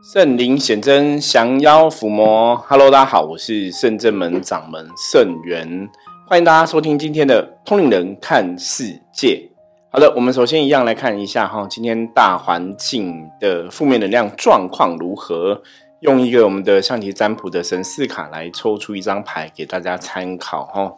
[0.00, 2.56] 圣灵显真，降妖伏魔。
[2.68, 5.88] Hello，大家好，我是圣正门掌门圣元，
[6.28, 9.50] 欢迎大家收听今天的通灵人看世界。
[9.90, 15.60] 好的，我们首先一样来看一下哈，今天大环境的负面能量状况如何？
[16.00, 20.92] 用一个我们的象棋占卜的神士卡来抽出一张牌给大家参考哈。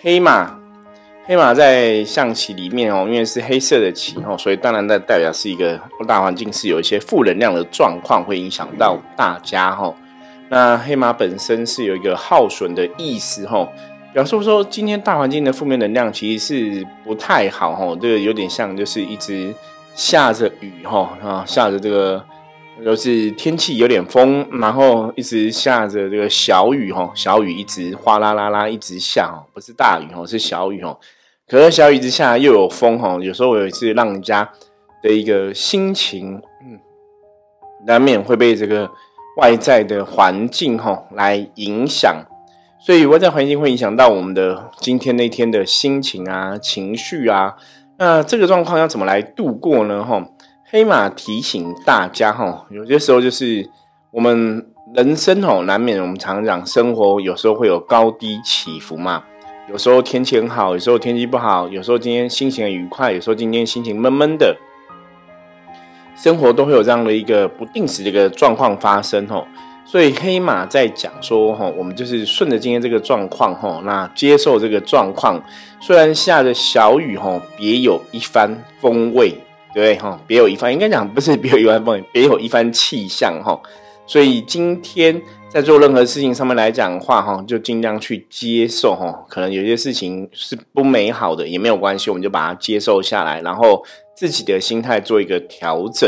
[0.00, 0.57] 黑马。
[1.28, 9.94] 黑马在象棋里面哦，因为是黑色的棋哦，所以当然代代表是一个大环境是有一些负能量的状况，会影响到大家哈。
[10.48, 13.68] 那黑马本身是有一个耗损的意思哈，
[14.14, 19.54] 表示说今天大环境的负面能量其实是不太好哈，这个有点像就是一直
[19.94, 22.24] 下着雨哈啊，下着这个
[22.82, 30.98] 就是天气有点风，然后一直下着这个小雨哈，小雨一直哗啦啦啦一直下哦，不是大雨哦，是小雨哦。
[31.48, 34.50] 可是小雨之下又有风哈，有时候也是让人家
[35.02, 36.78] 的一个心情，嗯，
[37.86, 38.90] 难免会被这个
[39.38, 42.22] 外在的环境哈来影响，
[42.78, 47.56] 所以外在环境会影响到我们的今天那天的心情啊、情绪啊。
[47.96, 50.04] 那这个状况要怎么来度过呢？
[50.04, 50.22] 哈，
[50.70, 53.70] 黑马提醒大家哈，有些时候就是
[54.10, 59.24] 我们人生哦，难免我们常讲生活有时候会有高低起伏嘛。
[59.70, 64.56] 有时候天气很好，有时候天气不好，有时候今天心情很愉快，有时候今天心情闷闷的，
[66.16, 69.46] 生活都会有这样的一个不定时的一个状况发生吼。
[69.84, 75.38] 所以黑马在讲说吼，我们就是顺着今天这个状况吼，那接受这个状况，
[75.80, 79.30] 虽然下着小雨吼，别有一番风味，
[79.74, 80.18] 对不对哈？
[80.26, 83.62] 别有一番，应该讲不是别有一番风味，别有一番气象吼。
[84.08, 85.22] 所以今天。
[85.50, 93.82] 在做任何事情上面来讲的话，哈，就尽量去接受，哈，可能有些事情是不美好的，也没有关系，我们就把它接受下来，然后
[94.14, 96.06] 自己的心态做一个调整，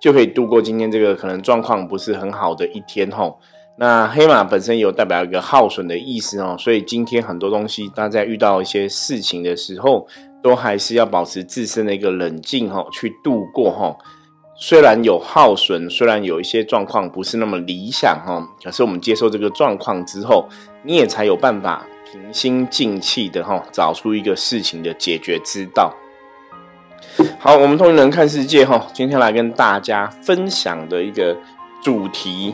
[0.00, 3.30] 就可以度过今天这个可能状况不是很好的一天，哈。
[3.76, 10.08] 那黑马本身有代表一个耗损的意思，哦，所以今天很多东西，大家遇到一些事情的时候，
[10.42, 13.94] 都还是要保持自身的一个冷静，哈，去度过，哈。
[14.60, 20.48] 虽然有耗损，虽然有一些状况不是那么理想哈，可是我们接受这个状况之后，
[20.82, 25.94] 你也才有办法平心静气的哈，找出一个事情的解决之道。
[27.38, 31.36] 好，我们通灵人看世界哈，今天来跟大家分享的一个
[31.80, 32.52] 主题，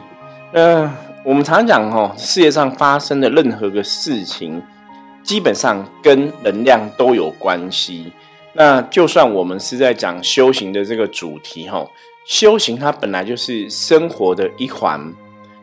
[0.53, 0.93] 呃，
[1.25, 4.63] 我们常讲哈，世界上发生的任何个事情，
[5.23, 8.13] 基本上跟能量都有关系。
[8.57, 11.85] 那就算我们是在讲修行的这个主题哈，
[12.25, 15.13] 修行它本来就是生活的一环，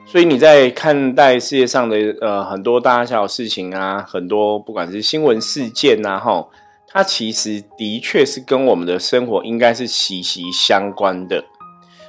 [0.05, 6.45] 所以你在看待世界上的呃很多大小事情啊，很多不管是新闻事件啊哈，
[6.85, 11.45] 它其实的确是跟我们的生活应该是息息相关的。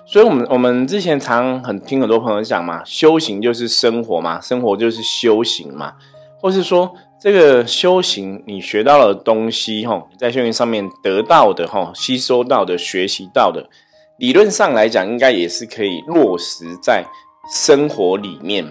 [0.05, 5.93] 所以，我们我们之前常很听很多朋友讲嘛，修行就是生活嘛，生活就是修行嘛，
[6.41, 6.93] 或是说。
[7.23, 13.65] 这个修行，你学到的东西，哈，在修行上面得到的，哈，吸收到的，学习到的，
[14.17, 17.05] 理论上来讲，应该也是可以落实在
[17.49, 18.67] 生活里面。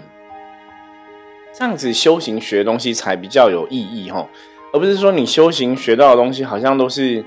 [1.54, 4.28] 这样子修行学的东西才比较有意义，哈，
[4.74, 7.24] 而不是说你修行学到的东西好像都是，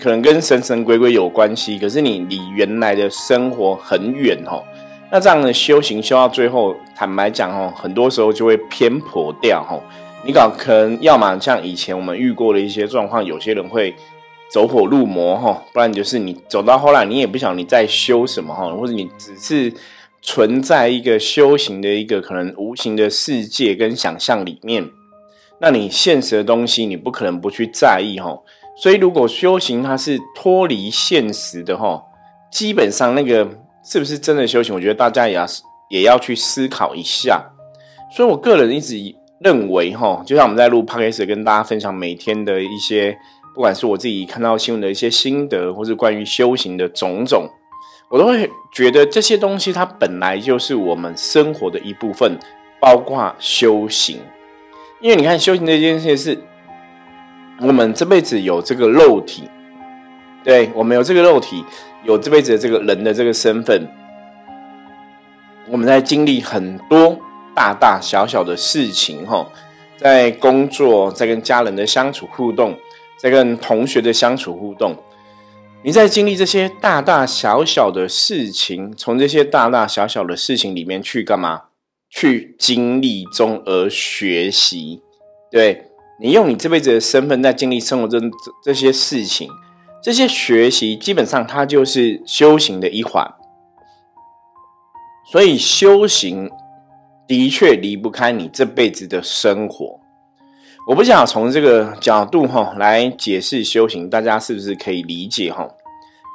[0.00, 4.64] 可能跟神神鬼鬼有关系，可是你离原来的生活很远，哈。
[5.12, 9.78] 那这样的修行修到最后，坦白讲，哦，很多时候就会偏颇掉，哈。
[10.24, 13.94] 你搞可能要么像以前我们遇过的一些状况，有些人会
[14.52, 19.72] 走火入魔哈，不然就是你走到后来，你也不晓得你在修什么哈，或者你只是
[20.20, 24.90] 存在一个修行的一个可能无形的世界跟想象里面，
[25.60, 28.36] 那你现实的东西你不可能不去在意哈。
[28.76, 32.02] 所以如果修行它是脱离现实的哈，
[32.50, 33.48] 基本上那个
[33.82, 35.46] 是不是真的修行，我觉得大家也要
[35.88, 37.52] 也要去思考一下。
[38.14, 39.16] 所以我个人一直以。
[39.40, 43.16] 认为哈，就像我们在录 podcast 跟大家分享每天的一些，
[43.54, 47.48] 不管是我自己看到新闻的一些心得，或是关于修行的种种，
[48.08, 52.36] 我都会觉得这些东西它本来就是我们生活的一部分，
[52.80, 54.18] 包括修行。
[55.00, 56.36] 因为你看修行这件事是，
[57.60, 59.48] 我们这辈子有这个肉体，
[60.42, 61.64] 对我们有这个肉体，
[62.02, 63.88] 有这辈子的这个人的这个身份，
[65.68, 67.16] 我们在经历很多。
[67.58, 69.44] 大大小小的事情，哈，
[69.96, 72.78] 在工作，在跟家人的相处互动，
[73.18, 74.94] 在跟同学的相处互动，
[75.82, 81.62] 你在经历这些大大小小的事情，从这些大大小小的事情里面去干嘛？
[82.08, 85.02] 去经历中而学习。
[85.50, 85.90] 对
[86.20, 88.30] 你用你这辈子的身份在经历生活中
[88.62, 89.50] 这些事情，
[90.00, 93.28] 这些学习基本上它就是修行的一环。
[95.32, 96.48] 所以修行
[97.28, 100.00] 的确离不开你这辈子的生活。
[100.88, 105.68] 我不想从这个角度哈来解释修行，大家是不是可以理解哈？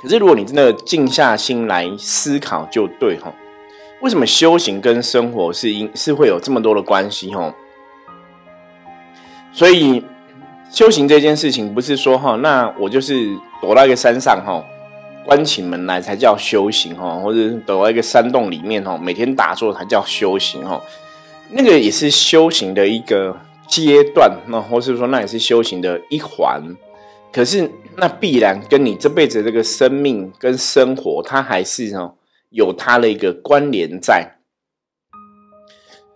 [0.01, 3.33] 可是如果你真的静下心来思考，就对哈。
[4.01, 7.51] 为什么修行跟生活是因是会有这么多的关系哈？
[9.51, 10.03] 所以
[10.69, 14.63] 修行这件事情不是说哈，那我就是躲到一个山上哈，
[15.25, 20.81] 关起门来才叫修行哈，或者躲到一个山洞里面哈，每天打坐才叫修行哈。
[21.49, 23.37] 那个也是修行的一个。
[23.65, 26.61] 阶段，那或是说那也是修行的一环，
[27.31, 32.13] 可是那必然跟你这辈子这个生命跟生活，它还是哦
[32.49, 34.37] 有它的一个关联在。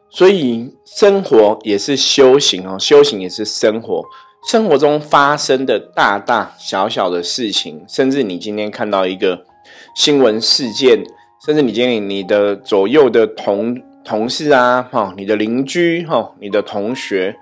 [0.10, 4.06] 所以生活也是修行哦，修行也是生活。
[4.46, 9.46] 生活中发生的大大小小的事情，甚至你今天看到一个
[9.96, 11.04] 新闻事件，
[11.46, 17.36] 甚至你今天你的左右的同同事啊，哈，你的邻居哈，你的同学。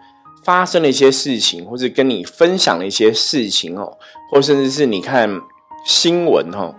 [0.43, 3.97] 发生了一些事情，或者跟你分享了一些事情哦，
[4.29, 5.27] 或甚至是你看
[5.83, 6.75] 新闻哦，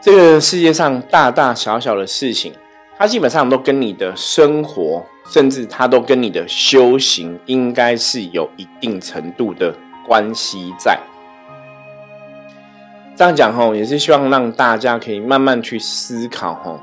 [0.00, 2.52] 这个世界上大大小小的事情，
[2.98, 9.72] 它基本上都跟你的生活，甚至它都跟你的修行，应该是有一定程度的
[10.04, 10.98] 关系在。
[13.14, 16.80] 这样讲吼，也是希望让大家可以慢慢去思考吼。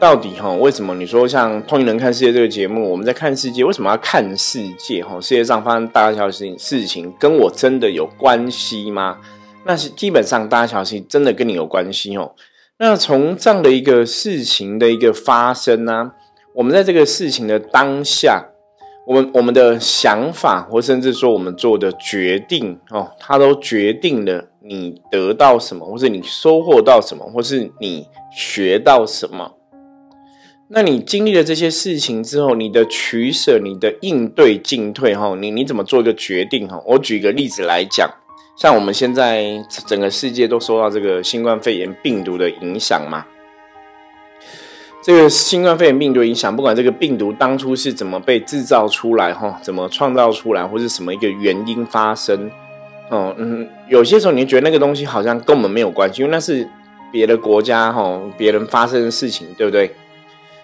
[0.00, 0.56] 到底吼？
[0.56, 5.00] 为什么你说像《通灵人看世界》这个节目，我们在看世界，为什么要看世界？
[5.04, 9.18] 吼，世界上发生大大小小事情，事情跟我真的有关系吗？
[9.64, 12.32] 那是基本上大大小小事情真的跟你有关系哦。
[12.84, 16.10] 那从这样的一个事情的一个发生呢，
[16.52, 18.48] 我们在这个事情的当下，
[19.06, 29.52] 我们我们的想法，或甚至说我们做的决定哦，它都决定了你得到什么，或是你收获到什么，或是你学到什么。
[30.66, 36.66] 那你经历了这些事情之后，你的取舍、你的应对进退，哈，你你怎么做一个决定？
[36.66, 38.10] 哈，我举个例子来讲，
[38.62, 43.26] 像我们现在整个世界都受到这个新冠肺炎病毒的影响嘛。
[45.02, 52.48] 这个新冠肺炎病毒影响，不管这个病毒当初是怎么被制造出来，哈，怎么创造出来，或是什么一个原因发生，
[53.10, 56.64] 哦，嗯，有些时候你觉得那个东西好像跟我们没有关系，因为那是
[57.10, 59.92] 别的国家，哈，别人发生的事情，对不对？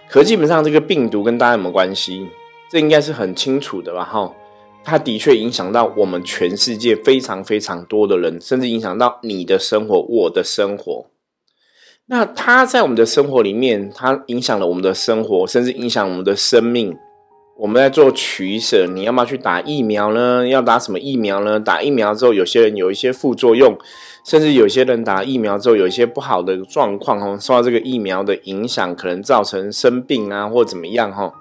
[0.09, 2.29] 可基本上，这个病毒跟大家有没有关系？
[2.71, 4.05] 这应该是很清楚的吧？
[4.05, 4.33] 哈，
[4.85, 11.07] 它的确影响到我们全世界非常非常多的人，甚至影响到你的生活、我的生活。
[12.07, 16.97] 那它在我们的生活里面，它影响了我们的生活，甚至影响我们的生命。
[17.59, 20.47] 我们在做取舍，你要不要去打疫苗呢？
[20.47, 21.59] 要打什么疫苗呢？
[21.59, 23.77] 打疫苗之后，有些人有一些副作用。
[24.25, 31.33] 甚至有些人打疫苗之后有一些不好的状况哦，受到这个疫苗的影响，可能造成生病啊，或怎么样哈。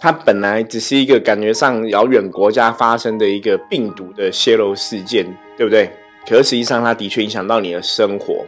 [0.00, 5.26] 它本来只是一个感觉上遥远国家发生的一个病毒的泄露事件，
[5.58, 5.92] 对不对？
[6.26, 8.46] 可实际上它的确影响到你的生活。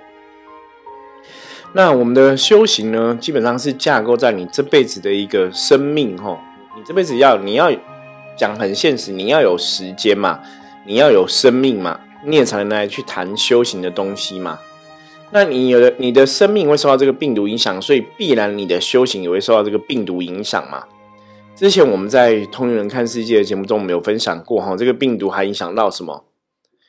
[1.74, 6.38] 那我们的修行呢，基本上是架构在你这辈子的一个生命吼。
[6.74, 7.70] 你这辈子要你要
[8.36, 10.40] 讲很现实，你要有时间嘛。
[10.84, 14.58] 你要有生命嘛，你也才能来去谈修行的东西嘛。
[15.30, 20.84] 那你有的你的生命会受到这个病毒影响，所以必然你的修行也会受到这个病毒影响嘛。
[21.54, 26.24] 之前我们在《通灵人看世界》的节目中，我们有分享过哈，这个病毒还影响到什么？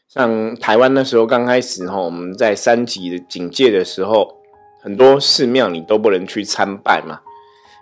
[0.07, 4.37] 像台湾那时候刚开始哈，我们在三级的警戒的时候，
[4.81, 7.19] 很多寺庙你都不能去参拜嘛。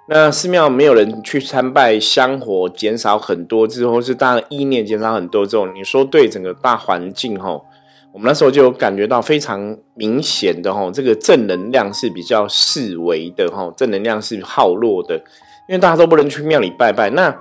[0.10, 7.64] 那寺庙没有人去参拜，香火减少很多之后，是大家意念减少很多之后，你说对整个大环境吼，
[8.12, 15.22] 我们那时候就有感觉到非常明显的吼，这个正能量是比较示威的吼，正能量是耗弱的，
[15.68, 17.10] 因为大家都不能去庙里拜拜。
[17.10, 17.36] 那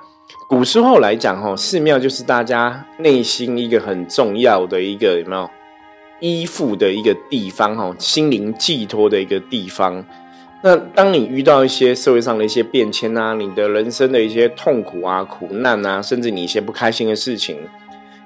[0.48, 5.50] 古时候来讲哈，寺庙就是大家内心一个很重要的一个有没有
[6.20, 10.04] 依附的一个地方哈，心灵寄托的一个地方。
[10.62, 17.56] 那当你遇到一些社会上的一些变迁啊，你的人生的一些痛苦啊、苦难啊，甚至你一些不开心的事情，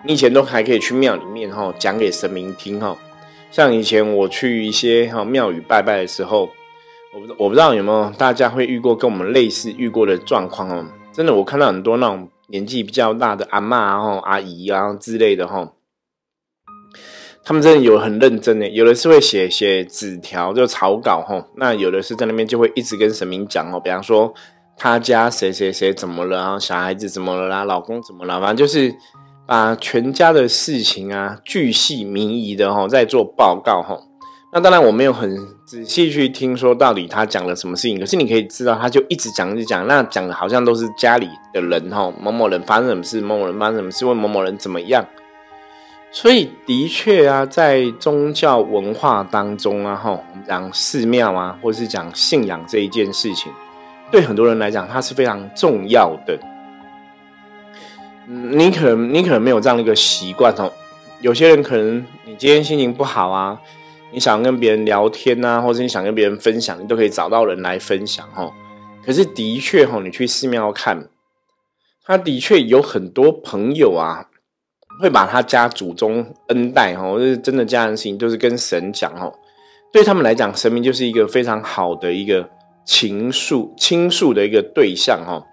[0.03, 2.97] 你以前都还可以去庙里面哈讲给神明听哈。
[3.53, 6.51] 像以前我去一些哈庙宇拜拜的时候，
[7.15, 10.85] 我不我不知道有没有大家会遇过跟我们类似遇过的状况哦。
[11.13, 15.73] 真的，我看到很多那种年纪比较大的阿妈啊、阿姨啊之类的哈。
[17.45, 21.47] 他们真的有很认真的，有的是会写写纸条，就草稿哈。
[21.57, 24.35] 那有的是在那边就会一直跟神明讲哦，比方说
[24.77, 28.93] 他家谁谁谁怎么了，然后小孩子怎么了啦，老公怎么了，反正就是
[29.47, 34.01] 把全家的事情啊，巨细靡遗的哈，在做报告哈。
[34.53, 35.37] 那当然我没有很
[35.75, 45.05] 仔细去听说到底他讲了什么事情，可是你可以知道，他就一直讲一直讲，那讲的好像都是家里的人哈，某某人发生什么事，某某人发生什么事，问某某人怎么样。
[46.13, 53.53] 所以的确啊，在宗教文化当中啊，哈，我们讲寺庙啊，或者是讲信仰这一件事情，
[54.13, 56.39] 对很多人来讲，它是非常重要的。
[58.29, 60.71] 你可能你可能没有这样的一个习惯哦。
[61.21, 63.59] 有些人可能你今天心情不好啊，
[64.15, 68.51] 你想跟别人聊天啊，或者你想跟别人分享，你都可以找到人来分享哈。
[69.05, 71.09] 可是的确哈，你去寺庙看，
[72.05, 74.31] 他的确有很多朋友啊。
[75.01, 79.29] 会把他家祖宗恩代哈，就是真的家人事情，都是跟神讲哈。
[79.93, 82.49] 对他们来讲，神明就是一个非常好的一个
[82.87, 85.45] 情愫倾诉的一个对象哈。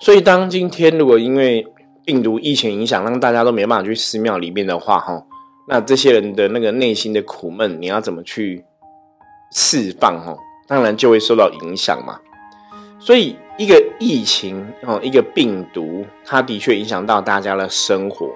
[0.00, 1.66] 所以，当今天如果因为
[2.04, 5.26] 病毒疫情影响，让大家都没办法去寺庙里面的话哈，
[5.72, 8.62] 那这些人的那个内心的苦闷，你要怎么去
[9.50, 10.36] 释放哈？
[10.68, 12.20] 当然就会受到影响嘛。
[13.00, 13.36] 所以。
[13.58, 18.26] 一个疫情哦，一个病毒，它的确影响到大家的生活。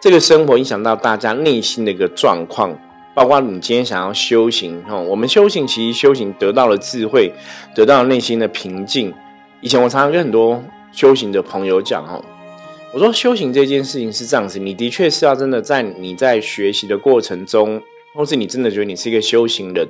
[0.00, 2.76] 这个生活影响到大家内心的一个状况，
[3.14, 5.00] 包括你今天想要修行哦。
[5.00, 7.32] 我们修行其实修行得到了智慧，
[7.72, 9.14] 得到了内心的平静。
[9.60, 12.22] 以前我常常跟很多修行的朋友讲哦，
[12.94, 17.82] 我说修行这件事情是这样子，你的确是要真的在你在学习的过程中，
[18.14, 19.86] 或是你真的觉得你是一个修行人，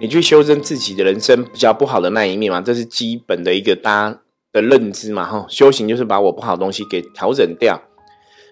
[0.00, 4.20] 你去修正自己的人生比较不好的那一面嘛，这是基本的一个大家。
[4.52, 7.78] 的认知嘛，哈，修行就是把我不好的东西给调整掉。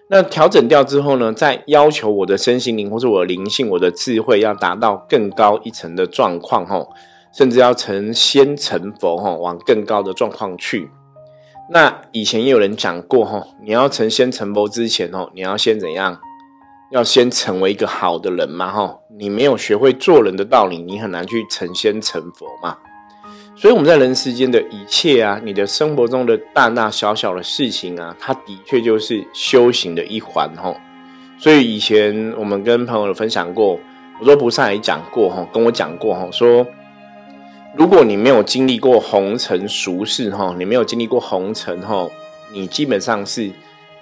[0.07, 6.85] 那调整掉之后呢，再要求我的身心灵或者我的灵性、我的智慧要达到更高一层的状况，哈，
[7.35, 10.91] 甚至要成仙成佛，哈，往更高的状况去。
[11.69, 16.19] 那以前也有人讲过，哈，你要成仙成佛之前，哦，你要先怎样？
[16.91, 22.77] 要先成为一个好的人嘛，哈，你没有学会做人的道理，你很难去成仙成佛嘛。
[23.55, 30.75] 所以我们在人世间的一切啊，你的生活中的大大小小的事情啊，它的确就是修行的一环哈。
[31.39, 33.79] 所以以前我们跟朋友分享过，
[34.19, 36.65] 我说菩萨也讲过哈，跟我讲过哈，说
[37.77, 42.09] 如果你没有经历过红尘俗世哈，你没有经历过红尘哈，
[42.53, 43.51] 你基本上是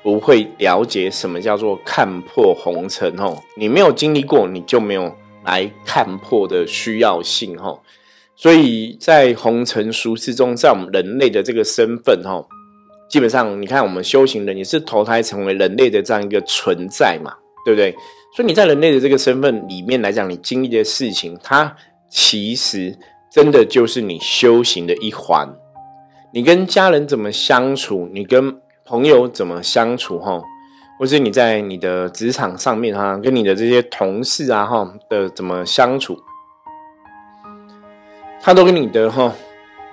[0.03, 3.35] 不会了解什么叫做看破红尘哈。
[3.57, 5.11] 你没有经历过，你就没有
[5.43, 7.79] 来看破的需要性哈。
[8.35, 12.45] 所以在红尘俗世中，在我们人类的这个身份，哈，
[13.09, 17.33] 基本上你看，我们修行人也是投胎成为人类的这样一个存在嘛，
[17.65, 17.91] 对不对？
[18.35, 21.75] 所以你在人类的这个身份里面来讲，你经历的事情，它
[22.07, 22.95] 其实
[23.33, 25.49] 真的就是你修行的一环。
[26.31, 30.39] 你跟家人怎么相处，你跟朋友怎么相处，哈，
[30.99, 36.21] 或是你在你的职场上面，哈，跟你的这些同事啊，哈的怎么相处。
[38.39, 39.33] 他都跟你的哈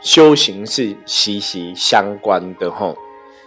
[0.02, 2.94] 修行是息息相关的哈，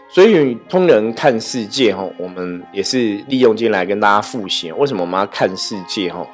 [0.09, 4.71] 所以通人看世界哈，我们也是利用进来跟大家复习。
[4.71, 6.25] 为什么我们要看世界哈？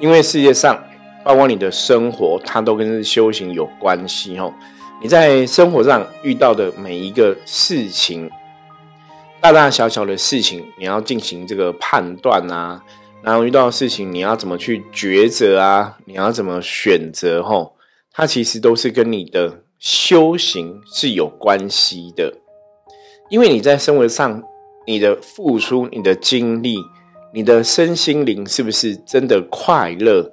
[0.00, 0.78] 因为世界上
[1.26, 4.54] 包括你的生活，它都跟修行有关系哦。
[5.02, 8.30] 你在生活上遇到的每一个事情，
[9.40, 12.80] 大大小小的事情，你要进行这个判断啊，
[13.22, 15.98] 然后遇到的事情，你要怎么去抉择啊？
[16.04, 17.72] 你要怎么选择哈？
[18.12, 22.32] 它其实都是跟你的修行是有关系的，
[23.30, 24.40] 因为你在生活上
[24.86, 26.76] 你的付出、你的经历、
[27.34, 30.30] 你的身心灵是不是真的快乐？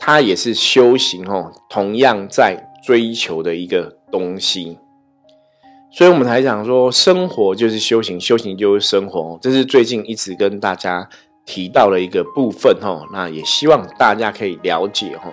[0.00, 4.78] 它也是修行哦，同样在追求的一个东西。
[5.92, 9.38] 所以，我们才讲说，生活就是修行，修行就是生活。
[9.42, 11.06] 这是最近一直跟大家
[11.44, 13.06] 提到的一个部分哦。
[13.12, 15.32] 那也希望大家可以了解哦。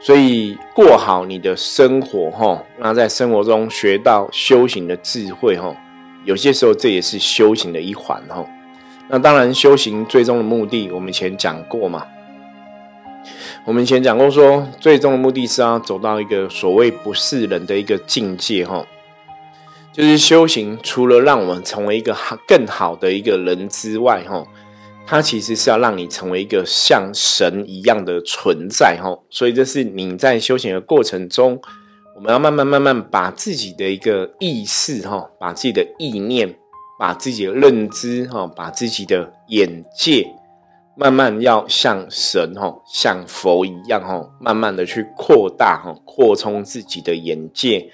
[0.00, 5.74] 所以过好你的生活，哈，那在生活中学到修行的智慧，哈，
[6.24, 8.44] 有些时候这也是修行的一环，哈。
[9.08, 12.04] 那当然，修行最终的目的，我们以前讲过嘛。
[13.66, 18.86] 我们以前讲过，说最终的目的是要走到一个所谓不是人的一个境界，哈，
[19.90, 24.46] 就是修行除了让我们成为一个好更好的一个人之外，哈。
[25.06, 31.60] 它其实是要让你成为一个像神一样的存在，哈，所以这是你在修行的过程中，
[32.16, 36.56] 我们要慢慢慢慢把自己的一个意识，哈，把自己的意念，
[36.98, 40.26] 把自己的认知，哈，把自己的眼界，
[40.96, 47.90] 慢慢要像神，哈，像佛一样，哈，慢慢的去扩大，哈，扩充自己的眼界，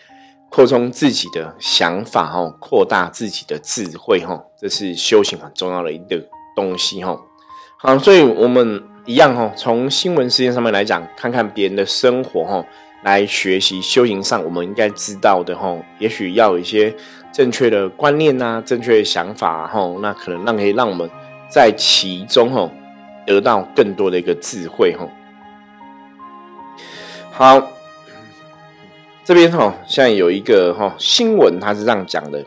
[0.51, 6.23] 扩充自己的想法哈，扩大自己的智慧哈，这是修行很重要的一个
[6.55, 7.19] 东西哈。
[7.79, 12.63] 好，所以我们一样哈，从新闻事件上面来讲，看看别人的生活哈，
[13.03, 16.95] 来学习修行上我们应该知道的哈，也许要有一些
[17.33, 21.09] 正确的观念呐，正确的想法哈，那可能让可以让我们
[21.49, 22.71] 在其中哈
[23.27, 25.09] 得到更多的一个智慧哈。
[27.31, 27.69] 好。
[29.23, 32.45] 这边哈，现在有一个哈新闻，他是这样讲的，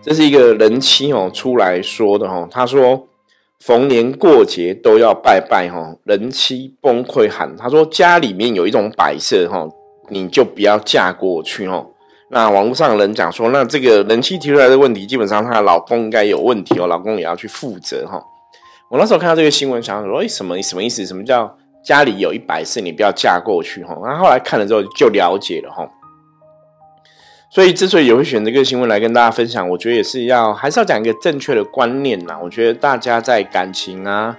[0.00, 3.08] 这是一个人妻哦出来说的哈，他说
[3.58, 9.66] 逢年过节都要拜拜哈，人妻崩溃喊，他说家里面有一种摆设哈，
[10.10, 11.84] 你就不要嫁过去哈。
[12.28, 18.22] 那网络上人讲说，那这个人妻提出来的问题，基本上她的老公应该有问题哦，老公也要去负责哈。
[18.90, 21.04] 我那时候看到这个新闻，想说，哎，什么什么意思？
[21.04, 21.56] 什么叫？
[21.84, 23.94] 家里有一百事，你不要嫁过去哈。
[24.02, 25.86] 然后后来看了之后就了解了哈。
[27.50, 32.38] 所以之所以也会选这个新闻来跟大家分享，我觉得也是要还是要讲一个正确的观念呐。
[32.42, 34.34] 我觉得大家在感情啊、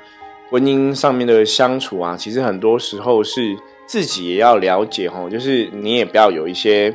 [0.49, 5.29] 婚姻上面的相处啊，其实很多时候是自己也要了解哈。
[5.29, 6.91] 就是你也不要有一些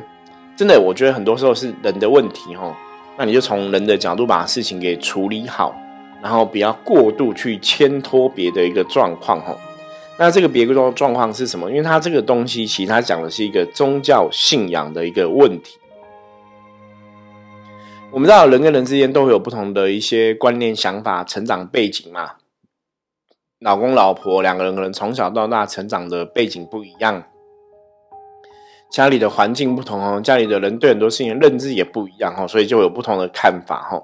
[0.57, 2.77] 真的，我觉得很多时候是人的问题哈。
[3.17, 5.73] 那你就从人的角度把事情给处理好，
[6.21, 9.55] 然后不要过度去牵拖别的一个状况哈。
[10.17, 11.69] 那这个别个状状况是什么？
[11.69, 15.77] 因为它这个东西，其实它讲的是一个宗教信仰的一个问题。
[18.11, 22.33] 我们知道人跟人之间都会有不同的一些观念、想法、成长背景嘛。
[23.59, 27.23] 老公老婆两个人可能从小到大成长的背景不一样，
[28.91, 34.03] 家里的环境不同哦，家里的人对很多事情认知也不一样哦，所以就有不同的看法哈。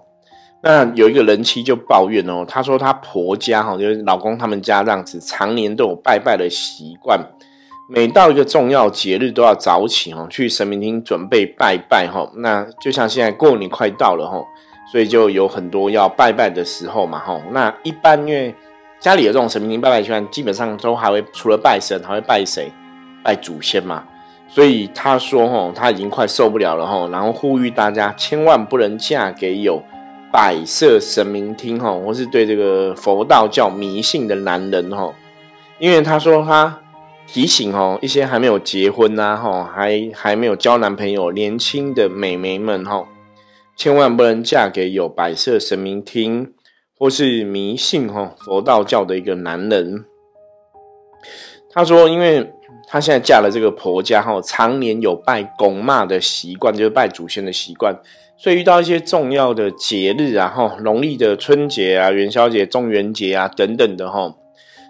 [0.69, 7.17] 那有一个人妻就抱怨哦，她说她婆家哈，就是老公他们家这样子，常年都有拜拜的习惯，
[7.87, 12.29] 每到一个重要节日都要早起哦，去神明厅准备拜拜哈。
[12.35, 14.45] 那就像现在过年快到了哈，
[14.91, 17.41] 所以就有很多要拜拜的时候嘛哈。
[17.53, 18.53] 那一般因为
[18.99, 22.69] 家里有这种神明厅拜拜习惯，基本上都还会除了拜神，还会拜谁？
[23.23, 24.03] 拜祖先嘛。
[24.49, 29.81] 所以他说哈，他已经快受不了了哈，然后呼吁大家千万不能嫁给有。
[30.37, 35.11] 摆设神明厅哈，或是对这个佛道教迷信的男人哈，
[35.79, 36.79] 因为他说他
[37.25, 43.07] 提醒哦，一些还没有结婚呐哈，还还没有交男朋友年轻的美眉们哈，
[43.75, 46.53] 千万不能嫁给有摆设神明厅
[46.99, 50.05] 或是迷信哈佛道教的一个男人。
[51.71, 52.53] 他说，因为
[52.87, 57.99] 他现在嫁了这个婆家哈，常年有拜公妈的习惯，就是拜祖先的习惯。
[58.37, 64.35] 所以遇到一些重要的节日啊，哈，农历的春节啊、元宵节、中元节啊等等的哈，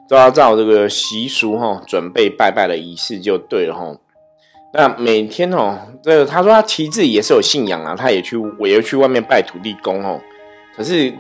[0.10, 3.96] 都要照这个习俗哈，准备拜拜的仪式就对了哈。
[4.74, 10.20] 那每天哦，这他说他其实自己也是有信仰啊，他也去，我也去外面拜土地公哦。
[10.76, 11.14] 可是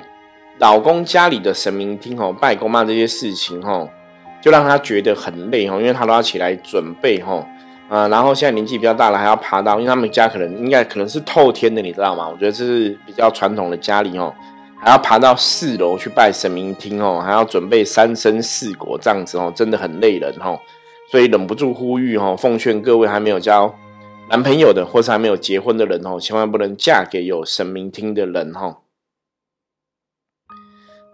[0.60, 3.88] 老公家里的神明厅哦，拜公妈这些事情哈，
[4.42, 7.48] 就让他觉得很累哈，因为他都要起来准备哈。
[7.90, 12.28] 啊，然后现在年纪比较大了，还要爬到，因为他们家可能应该可能是透天的，你知道吗？
[12.28, 14.34] 我觉得这是比较传统的家里哦，
[14.78, 20.60] 还要爬到四楼去拜神明厅哦，还要准备三生四果这样子哦，真的很累人哦，
[21.10, 23.74] 所以忍不住呼吁哦，奉劝各位还没有交
[24.30, 28.78] 男朋友的，或是还没有结婚的人哦，千万不能嫁给有神明厅的人哈。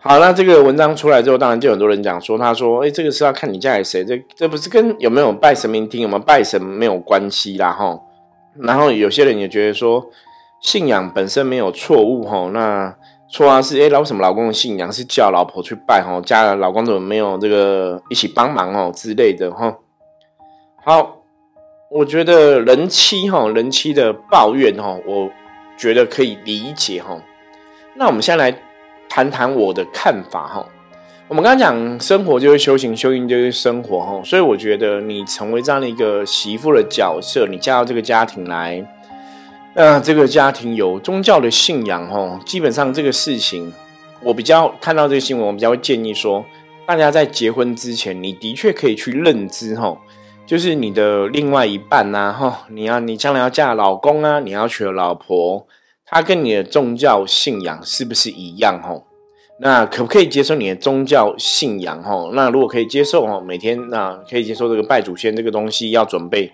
[0.06, 7.98] 好，那这个文章出来之后，当然就很多人讲说，他说，哎，这个是要看你嫁给谁，这这不是跟有没有拜神明厅、有没有拜神没有关系啦，哈。
[8.60, 10.06] 然后有些人也觉得说，
[10.60, 12.50] 信仰本身没有错误，哈。
[12.52, 12.94] 那
[13.32, 19.74] 错啊是，哎，老什么老公的信仰是叫老婆去拜，哈，家的老公怎么没有这个一起帮忙哦之类的，哈。
[20.84, 21.24] 好，
[21.90, 25.32] 我觉得人妻，哈，人妻的抱怨，哈，我
[25.78, 27.18] 觉得可以理解，哈。
[27.96, 28.54] 那我们先来。
[29.16, 30.66] 谈谈我的看法哈，
[31.28, 38.84] 我们刚刚讲生活就是修行，修行就是生活哈，所以我觉得你成为这样的一个媳妇的角色，你嫁到这个家庭来，
[39.76, 43.72] 那这个家庭有宗教的信仰哈，基本上这个事情，
[44.24, 46.44] 我比较看到这个新闻，我比较会建议说，
[46.88, 49.96] 大家在结婚之前，你的确可以去认知哈，
[50.48, 55.68] 就是你的另外一半呐哈，你要你将来要嫁老公啊，你要娶老婆。
[56.14, 58.80] 他跟你的宗教信仰是不是一样？
[58.84, 59.04] 吼，
[59.60, 62.04] 那可不可以接受你的宗教信仰？
[62.04, 66.52] 吼，那如果可以接受，吼，每天那可以接受这个拜祖先这个东西要准备，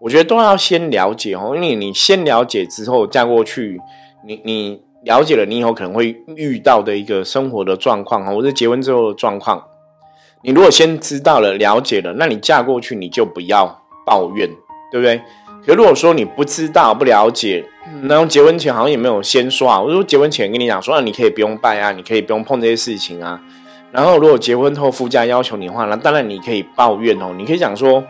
[0.00, 3.78] 我觉得都要先了解，吼，因为你先了解之后嫁过去，
[4.26, 9.62] 你你了解了，你以后可能会遇到的一个生活的状况，哈，或者结婚之后的状况，
[10.42, 14.48] 你如果先知道了、了解了，那你嫁过去你就不要抱怨，
[14.90, 15.20] 对不对？
[15.64, 17.64] 可如果说你不知道、不了解，
[18.08, 19.80] 然后结婚前好像也没有先说啊。
[19.80, 23.40] 我说结婚前跟你讲说，你可以不用拜啊，你可以不用碰这些事情啊。
[23.92, 27.32] 然后如果结婚后夫家要求你的话，那当然你可以抱怨哦。
[27.36, 28.02] 你可以讲说，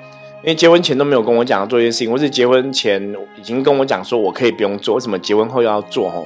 [0.42, 6.08] 因为结婚前都没有跟我讲要做这些事情，或是结婚前已经跟我讲说我可以不用做，为什么结婚后要做？
[6.08, 6.24] 哦，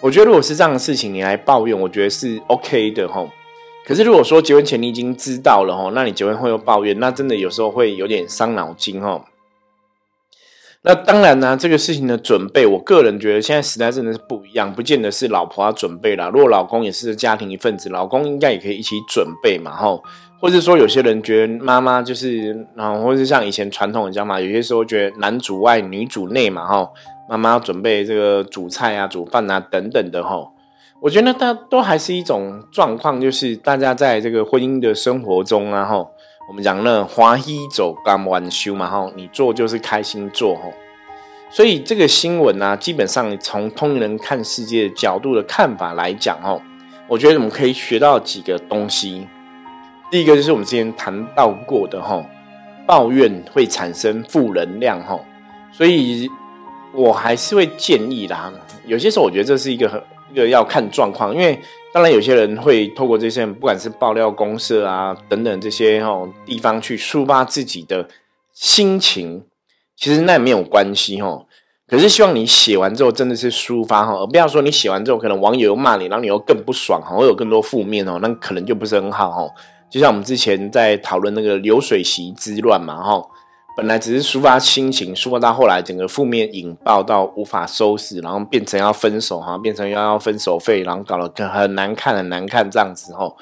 [0.00, 3.28] 我觉得如果是这样的事情，你来抱怨，我觉得是 OK 的，吼。
[3.84, 9.24] 可是如果说结婚前你已经知道了，吼，那你结婚后又抱怨，那真的有时候会有点伤脑筋，吼。
[10.82, 16.30] 那当然呢，这个事情的准备，我个人觉得现在时代真的是不一样，不见得是老婆要准备啦。
[16.32, 20.02] 如果老公也是家庭一份子，老公应该也可以一起准备嘛，吼。
[20.40, 26.94] 或者说有些人觉得妈妈就是，然后或者像以前传统的讲嘛，有些时候觉得男主外女主内嘛，吼，
[27.28, 30.50] 妈妈要准备这个煮菜啊、煮饭啊等等的，吼。
[31.02, 36.10] 我觉得大家都还是一种状况，就是大家在这个婚姻的生活中啊，吼。
[36.50, 40.62] 我们讲呢，华一走刚完修嘛，哈，你做就是开心做，哈。
[41.48, 46.60] 所以这个新闻呢，基本上从通人看世界的角度的看法来讲，吼，
[47.06, 49.28] 我觉得我们可以学到几个东西。
[50.10, 52.26] 第一个就是我们之前谈到过的，吼，
[52.84, 55.24] 抱怨会产生负能量，吼。
[55.70, 56.28] 所以
[56.92, 58.52] 我还是会建议啦，
[58.86, 61.56] 有些时候我觉得这是一个很一个要看状况，因为。
[61.92, 68.08] 当然，有些人会透过这些，不管是爆料公社啊等等这些哈地方去抒发自己的
[68.52, 69.44] 心情，
[69.96, 71.44] 其实那也没有关系哈。
[71.88, 79.48] 可是希望你写完之后真的是抒发哈，而不要说你写完之后可能网友又骂你，然后你又更不爽哈，会有更多负面哦，那可能就不是很好哈。
[79.90, 83.22] 就像我们之前在讨论那个流水席之乱嘛哈。
[83.76, 93.32] 本来只是抒发心情，抒发到后来整个负面引爆到无法收拾，然后变成要分手哈，变成要要分手费，然后搞得很难看很难看这样子哈。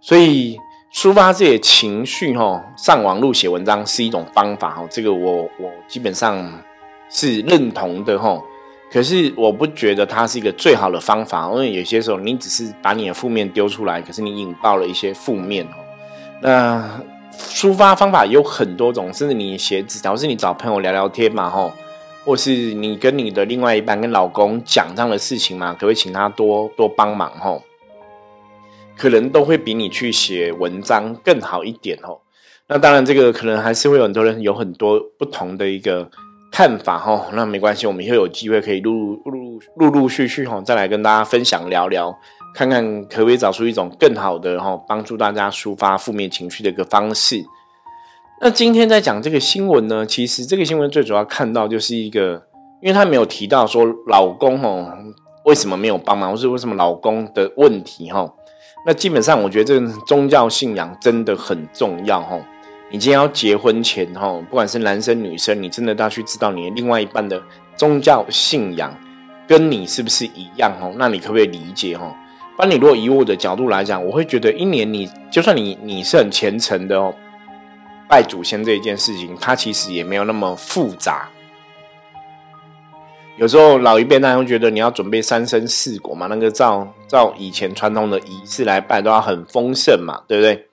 [0.00, 0.58] 所以
[0.92, 6.52] 抒发自己的情绪哈，上网路写文章是一种方法哈，这个我我基本上
[7.08, 8.42] 是认同的哈。
[8.90, 15.76] 可是我不觉得它是一个最好的方法，因为有些时候你只是把你的负面丢出来，可是你引爆了一些负面哦，
[16.40, 17.17] 那。
[17.38, 21.72] 抒发方法有很多种，甚至你写纸条，是你找朋友聊聊天嘛，吼，
[22.24, 27.62] 或是你跟你的另外一半、跟老公讲这样的事情嘛，可不可以请他多多帮忙，吼？
[28.96, 32.20] 可能都会比你去写文章更好一点，吼。
[32.66, 36.10] 那当然，这个可能还是会有很多人有很多不同的一个
[36.50, 37.26] 看法，吼。
[37.32, 42.18] 那没关系，我们以后有机会可以陆陆陆陆陆续续，吼，再来跟大家分享聊聊。
[42.54, 47.44] 看看可不可以找出一种更好的哈，帮助大家抒发负面情绪的一个方式。
[48.40, 52.42] 那今天在讲这个新闻呢，其实这个新闻最主要看到就是一个，
[52.80, 54.92] 因为他没有提到说老公哦
[55.44, 58.32] 为什么没有帮忙，或是为什么老公的问题哈。
[58.86, 62.38] 那基本上我觉得这个宗教信仰真的很重要哈。
[62.90, 67.42] 你今天要结婚前哈，不管是男生女生，你真的要去知道你的另外一半的
[67.76, 68.94] 宗教信仰
[69.46, 70.94] 跟你是不是一样哦？
[70.96, 72.14] 那你可不可以理解哈？
[72.60, 77.14] 那你如果以我的角度来讲，我会觉得一年你就算你你是很虔诚的哦，
[78.08, 81.28] 拜祖先这一件事情，它其实也没有那么复杂。
[83.36, 90.66] 有时候老一辈那会觉得你要准备三生四果嘛，那个照照以前传统的仪式来拜都要很丰盛嘛，对不对？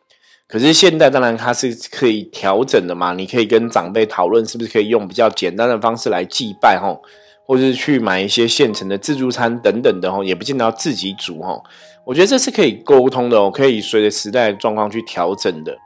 [0.47, 7.03] 可是现在当然它是可以调整的嘛，你可以跟长辈讨论是不是可以用比较简单的方式来祭拜吼。
[7.45, 11.63] 或者是去买一些现成的自助餐等等的吼，也不见得要自己煮吼。
[12.03, 15.77] 我觉得这是可以沟通的哦，可以随着时代状况去调整的。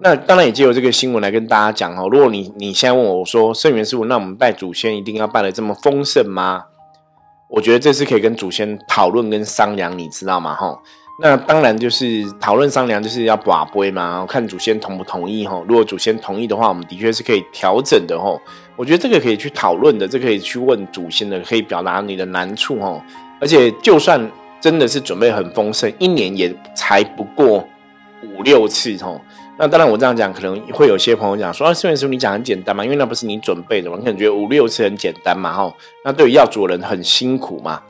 [0.00, 2.08] 那当然也借由这个新闻来跟大家讲哦。
[2.10, 6.64] 如果你你现在问我说，圣元师傅，那我们拜祖先一定要拜的这么丰盛吗？
[7.48, 10.54] 我觉得这是可以跟祖先讨论跟商量，你知道吗？
[10.54, 10.76] 哈。
[11.20, 15.62] 那当然就是讨论商量，就是要把杯嘛，看祖先同不同意哈。
[15.68, 18.40] 如果祖先同意的话，我们的确是可以调整的吼。
[18.76, 23.00] 我觉得这个可以去讨论的，这可以去问祖先的，可以表达你的难处哈。
[23.40, 24.30] 而且就算
[24.60, 27.66] 真的是准备很丰盛，一年也才不过
[28.22, 29.20] 五六次哈。
[29.58, 35.74] 那当然我这样讲，可能会有些朋友讲说啊，虽然说你讲很简单嘛，因为那不是你准备的嘛，你可能觉五六次很简单嘛哈。
[36.04, 37.82] 那对于要主人很辛苦嘛，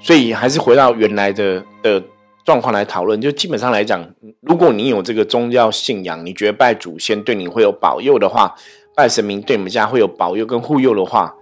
[0.00, 2.02] 所以还是回到原来的的。
[2.44, 4.04] 状况来讨论，就基本上来讲，
[4.40, 8.52] 如果你有这个宗教信仰，你觉得拜祖先对你会有保佑的话，
[8.94, 11.34] 拜神明对你们家会有保佑跟护佑的话，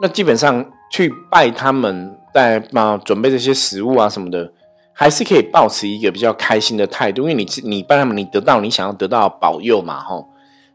[0.00, 4.52] 那基本上去拜他们，在嘛准备这些食物啊什么的，
[4.92, 10.28] 还是可以保持一个比较开心的态度，因为你你拜他们，你得到你想要得到保佑嘛，吼，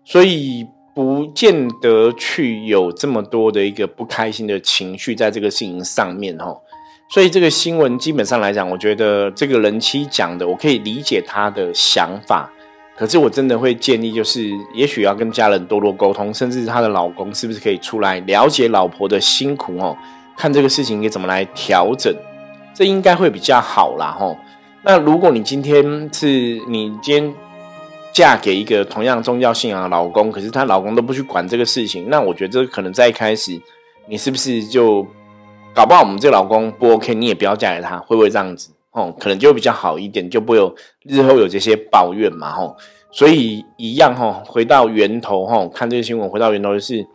[0.03, 6.61] 所以不见得去有这么多的一个不开心的情绪在这个事情上面，吼。
[7.07, 12.51] 所以这个新闻基本上来讲，我觉得这个人妻讲的，我可以理解他的想法，
[12.97, 19.97] 可是我真的会建议，就是也许要跟家人多多沟通，甚至她的老公是不是可以出来了解老婆的辛苦哦，
[20.37, 22.15] 看这个事情该怎么来调整，
[22.73, 24.37] 这应该会比较好啦吼。
[24.83, 27.33] 那如果你今天是你今天
[28.13, 33.59] 嫁给一个同样宗教信仰的老公，可是她老公都不去管这个事情，那我觉得这可能在一开始
[34.07, 35.05] 你是不是就？
[35.73, 38.69] 搞不好我们这个老公不 OK，你也不要嫁给他，会不会这样子？
[38.95, 42.75] 哦，可能就比较好一点，就不会有日后有这些抱怨嘛，吼。
[43.11, 47.05] 所以一样，吼，回到源头，吼，看这个新闻，回到源头就是，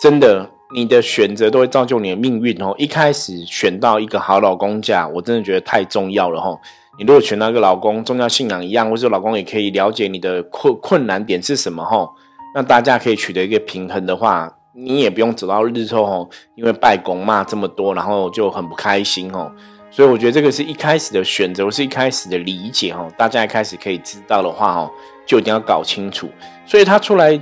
[0.00, 2.72] 真的，你的选择都会造就你的命运，哦。
[2.78, 6.58] 一开始选到一个好老公嫁，我真的觉得太重要了，吼。
[6.98, 12.10] 你如果选到一个老公，宗教信仰一样，或者老公也可以了解你的困困难点是什么，吼，
[12.54, 14.56] 那大家可以取得一个平衡的话。
[14.72, 19.50] 你也不用走到日后哦，因为拜公骂这么多，然后就很不开心哦。
[19.90, 23.10] 所以我觉得这个是一开始的选择，是一开始的理解哦。
[23.18, 24.90] 大家一开始可以知道的话哦，
[25.26, 26.30] 就一定要搞清楚。
[26.64, 27.38] 所以他出来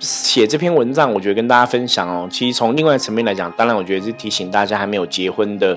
[0.00, 2.28] 写这篇文章，我觉得跟大家分享哦。
[2.30, 5.74] 其实从另外层面来讲，当然我觉得是提醒大家还没有结婚的，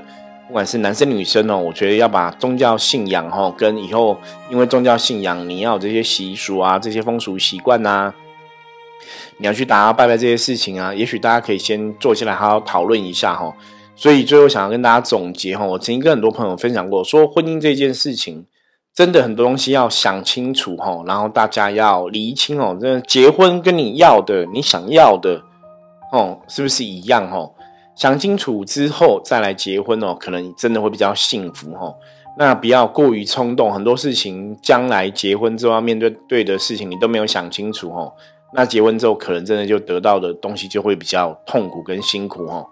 [0.48, 8.12] 不管是男生女生哦，我觉得要把宗教信仰哈，跟以后因为宗教信仰你要有这些习俗啊，这些风俗习惯呐。
[9.38, 13.54] 你要去打拜拜这些事情啊，也许大家可以先坐下来好好讨论一下哈。
[13.96, 18.46] 所以最后想要跟大家总结哈，我曾经跟很多朋友分享过，说婚姻这件事情
[18.94, 25.42] 真的很多东西要想清楚哈，然后大家要厘清哦，这结婚跟你要的、你想要的
[26.12, 27.52] 哦，是不是一样哦？
[27.96, 31.96] 想清楚之后再来结婚哦，可能真的会比较幸福哈。
[32.38, 38.12] 那不要过于冲动，很多事情将来结婚之后要面对对的事情，你都没有想清楚哦。
[38.54, 42.68] 那结婚之后，可能真的就得到的东西就会比较痛苦跟辛苦哦。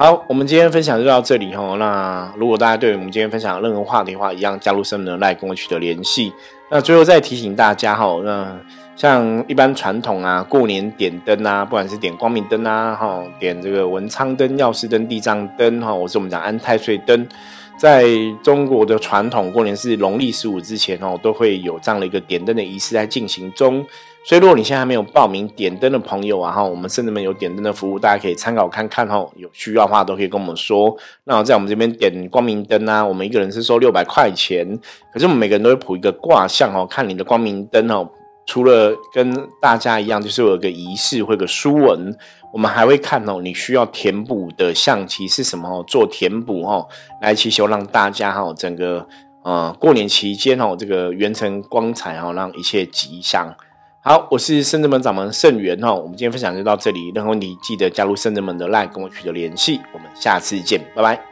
[0.00, 1.76] 好，我们今天分享就到这里哦。
[1.78, 6.32] 那如果大家对我们今天分享任何话题的话，一样加入生门来跟我取得联系。
[6.70, 8.58] 那最后再提醒大家哈，那
[8.96, 17.28] 像一般传统啊，过年点灯啊，不管是点光明灯啊，哈，点这个文昌灯、药师灯、地藏灯哈，或是我们讲安太岁灯。
[17.76, 18.06] 在
[18.42, 23.84] 中国的传统，过年是农历十五之前哦，都会有这样的一个点灯的仪式在进行中。
[24.22, 29.28] 所以，如果你现在还没有报名点灯的朋友啊，哈，我们甚至们有点灯的服务，大家可以参考看看哦。
[29.34, 30.94] 有需要的话，都可以跟我们说。
[31.24, 34.78] 那在我们这边点光明灯啊，我们一个人是收六百块钱，
[35.12, 38.08] 可是我们每个人都会卜一个卦象哦，看你的光明灯哦。
[38.46, 42.14] 除了跟大家一样，就是有个仪式或个书文。
[42.52, 45.84] 我们还会看哦，你需要填补的象棋是什么哦？
[45.86, 46.86] 做填补哦，
[47.22, 49.06] 来祈求让大家哈，整个
[49.44, 53.54] 呃过年期间哦，这个元辰光彩哦，让一切吉祥。
[54.02, 61.29] 好，我是圣人门掌门圣元哈，我们今天分享就到这里，任何问题记得加入圣人门的 LINE 跟我取得联系，我们下次见，拜拜。